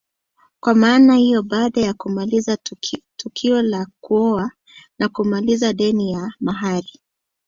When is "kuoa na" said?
4.01-5.09